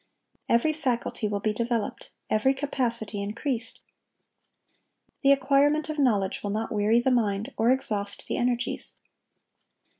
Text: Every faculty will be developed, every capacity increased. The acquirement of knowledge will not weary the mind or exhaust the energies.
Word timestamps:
Every 0.49 0.73
faculty 0.73 1.27
will 1.27 1.41
be 1.41 1.53
developed, 1.53 2.09
every 2.27 2.55
capacity 2.55 3.21
increased. 3.21 3.81
The 5.21 5.31
acquirement 5.31 5.89
of 5.89 5.99
knowledge 5.99 6.41
will 6.41 6.49
not 6.49 6.71
weary 6.73 6.99
the 6.99 7.11
mind 7.11 7.53
or 7.55 7.69
exhaust 7.69 8.25
the 8.27 8.35
energies. 8.37 8.97